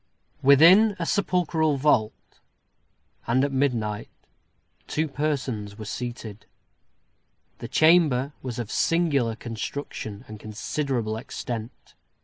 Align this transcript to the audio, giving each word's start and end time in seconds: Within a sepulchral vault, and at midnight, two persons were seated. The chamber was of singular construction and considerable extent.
Within 0.41 0.95
a 0.97 1.05
sepulchral 1.05 1.77
vault, 1.77 2.39
and 3.27 3.43
at 3.45 3.51
midnight, 3.51 4.09
two 4.87 5.07
persons 5.07 5.77
were 5.77 5.85
seated. 5.85 6.47
The 7.59 7.67
chamber 7.67 8.33
was 8.41 8.57
of 8.57 8.71
singular 8.71 9.35
construction 9.35 10.25
and 10.27 10.39
considerable 10.39 11.17
extent. 11.17 11.93